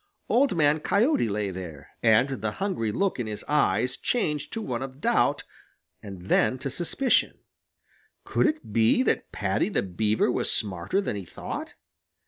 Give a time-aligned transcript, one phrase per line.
[0.29, 4.81] Old Man Coyote lay there, and the hungry look in his eyes changed to one
[4.81, 5.43] of doubt
[6.01, 7.37] and then to suspicion.
[8.23, 11.75] Could it be that Paddy the Beaver was smarter than he thought?